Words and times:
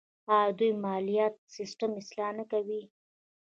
آیا 0.35 0.51
دوی 0.59 0.71
مالیاتي 0.83 1.41
سیستم 1.55 1.91
اصلاح 2.01 2.31
نه 2.39 2.43
کوي؟ 2.51 2.81